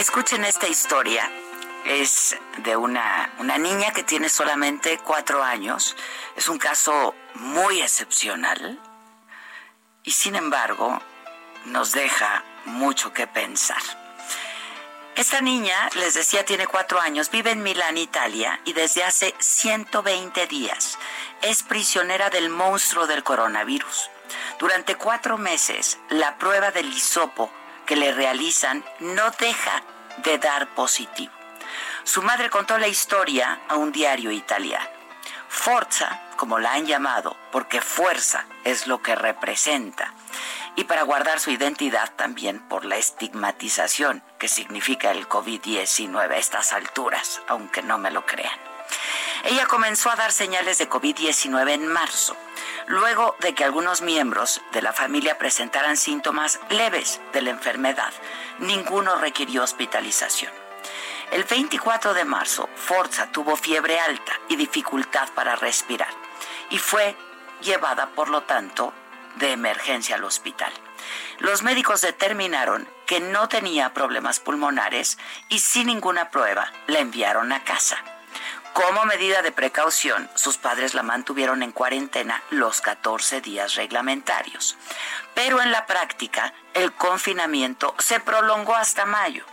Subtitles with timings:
[0.00, 1.30] Escuchen esta historia.
[1.84, 2.34] Es
[2.64, 5.94] de una, una niña que tiene solamente cuatro años.
[6.36, 8.80] Es un caso muy excepcional
[10.02, 11.02] y sin embargo
[11.66, 13.82] nos deja mucho que pensar.
[15.16, 20.46] Esta niña, les decía, tiene cuatro años, vive en Milán, Italia, y desde hace 120
[20.46, 20.96] días
[21.42, 24.08] es prisionera del monstruo del coronavirus.
[24.58, 27.50] Durante cuatro meses, la prueba del hisopo
[27.90, 29.82] que le realizan no deja
[30.18, 31.32] de dar positivo.
[32.04, 34.88] Su madre contó la historia a un diario italiano.
[35.48, 40.14] Forza, como la han llamado, porque fuerza es lo que representa,
[40.76, 46.72] y para guardar su identidad también por la estigmatización que significa el COVID-19 a estas
[46.72, 48.56] alturas, aunque no me lo crean.
[49.46, 52.36] Ella comenzó a dar señales de COVID-19 en marzo,
[52.90, 58.12] luego de que algunos miembros de la familia presentaran síntomas leves de la enfermedad.
[58.58, 60.52] Ninguno requirió hospitalización.
[61.30, 66.12] El 24 de marzo, Forza tuvo fiebre alta y dificultad para respirar
[66.68, 67.16] y fue
[67.62, 68.92] llevada, por lo tanto,
[69.36, 70.72] de emergencia al hospital.
[71.38, 75.16] Los médicos determinaron que no tenía problemas pulmonares
[75.48, 78.02] y sin ninguna prueba la enviaron a casa.
[78.72, 84.76] Como medida de precaución, sus padres la mantuvieron en cuarentena los 14 días reglamentarios.
[85.34, 89.44] Pero en la práctica, el confinamiento se prolongó hasta mayo.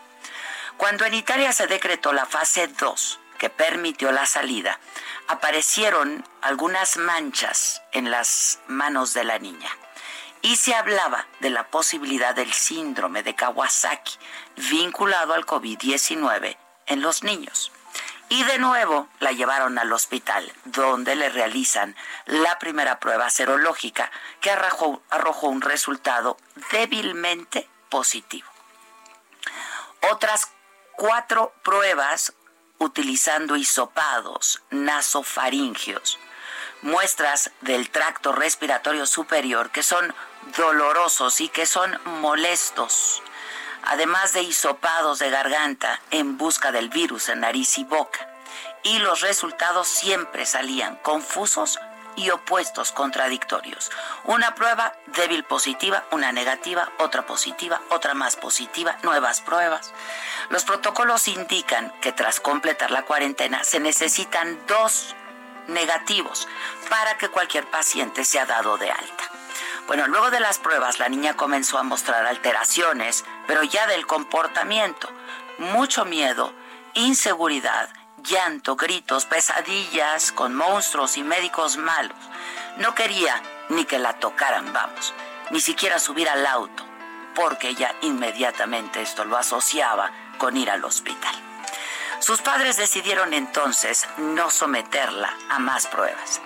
[0.78, 4.80] Cuando en Italia se decretó la fase 2, que permitió la salida,
[5.28, 9.70] aparecieron algunas manchas en las manos de la niña.
[10.44, 14.18] Y se hablaba de la posibilidad del síndrome de Kawasaki
[14.70, 17.72] vinculado al COVID-19 en los niños.
[18.30, 21.96] Y de nuevo la llevaron al hospital, donde le realizan
[22.26, 24.12] la primera prueba serológica
[24.42, 25.02] que arrojó,
[25.48, 26.38] un resultado
[26.72, 28.50] débilmente positivo.
[30.12, 30.52] Otras
[30.98, 32.34] cuatro pruebas
[32.80, 36.20] utilizando hisopados nasofaringios,
[36.82, 40.14] muestras del tracto respiratorio superior que son
[40.58, 43.24] dolorosos y que son molestos
[43.84, 48.28] además de hisopados de garganta en busca del virus en nariz y boca.
[48.84, 51.80] Y los resultados siempre salían confusos
[52.18, 53.92] y opuestos contradictorios.
[54.26, 59.94] Una prueba débil positiva, una negativa, otra positiva, otra más positiva, nuevas pruebas.
[60.50, 65.16] Los protocolos indican que tras completar la cuarentena se necesitan dos
[65.68, 66.48] negativos
[66.90, 69.37] para que cualquier paciente sea dado de alta.
[69.88, 75.10] Bueno, luego de las pruebas la niña comenzó a mostrar alteraciones, pero ya del comportamiento,
[75.60, 76.54] mucho miedo,
[76.94, 82.18] inseguridad, llanto, gritos, pesadillas con monstruos y médicos malos.
[82.80, 85.14] No quería ni que la tocaran, vamos,
[85.52, 86.84] ni siquiera subir al auto,
[87.34, 91.34] porque ella inmediatamente esto lo asociaba con ir al hospital.
[92.20, 96.42] Sus padres decidieron entonces no someterla a más pruebas.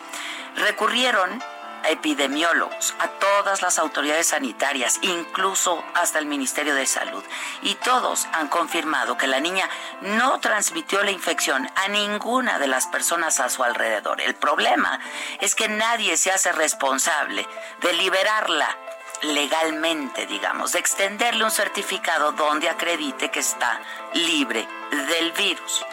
[0.57, 1.41] Recurrieron
[1.89, 7.23] epidemiólogos, a todas las autoridades sanitarias, incluso hasta el Ministerio de Salud.
[7.61, 9.69] Y todos han confirmado que la niña
[10.01, 14.21] no transmitió la infección a ninguna de las personas a su alrededor.
[14.21, 14.99] El problema
[15.39, 17.47] es que nadie se hace responsable
[17.81, 18.77] de liberarla
[19.23, 23.79] legalmente, digamos, de extenderle un certificado donde acredite que está
[24.13, 25.85] libre del virus.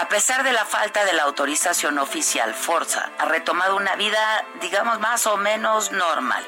[0.00, 4.98] A pesar de la falta de la autorización oficial, Forza ha retomado una vida, digamos,
[4.98, 6.42] más o menos normal.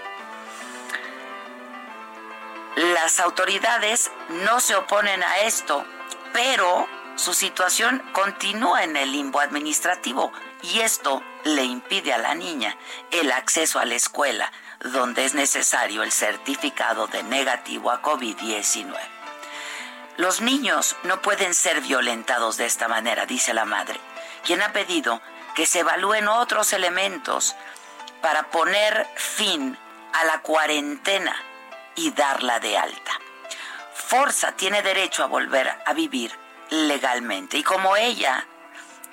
[2.76, 4.10] Las autoridades
[4.46, 5.84] no se oponen a esto,
[6.32, 10.32] pero su situación continúa en el limbo administrativo
[10.62, 12.74] y esto le impide a la niña
[13.10, 14.50] el acceso a la escuela,
[14.80, 19.21] donde es necesario el certificado de negativo a COVID-19.
[20.16, 23.98] Los niños no pueden ser violentados de esta manera, dice la madre,
[24.44, 25.22] quien ha pedido
[25.54, 27.56] que se evalúen otros elementos
[28.20, 29.76] para poner fin
[30.12, 31.34] a la cuarentena
[31.96, 33.12] y darla de alta.
[33.94, 36.32] Forza tiene derecho a volver a vivir
[36.70, 38.46] legalmente y como ella,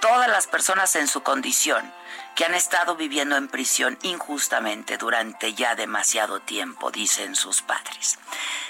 [0.02, 1.94] todas las personas en su condición
[2.36, 8.18] que han estado viviendo en prisión injustamente durante ya demasiado tiempo, dicen sus padres.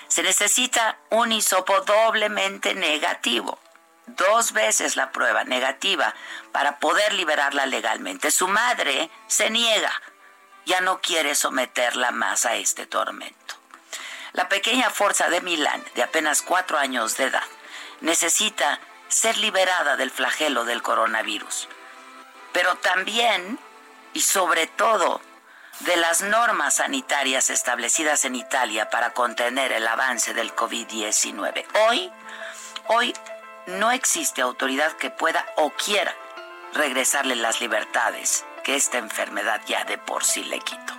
[0.10, 3.58] Se necesita un hisopo doblemente negativo,
[4.06, 6.14] dos veces la prueba negativa
[6.52, 8.30] para poder liberarla legalmente.
[8.30, 9.94] Su madre se niega,
[10.66, 13.56] ya no quiere someterla más a este tormento.
[14.34, 17.48] La pequeña fuerza de Milán, de apenas cuatro años de edad,
[18.02, 21.70] necesita ser liberada del flagelo del coronavirus
[22.52, 23.60] pero también
[24.14, 25.22] y sobre todo
[25.80, 31.66] de las normas sanitarias establecidas en Italia para contener el avance del COVID-19.
[31.88, 32.12] Hoy,
[32.88, 33.14] hoy
[33.68, 36.14] no existe autoridad que pueda o quiera
[36.74, 40.99] regresarle las libertades que esta enfermedad ya de por sí le quitó.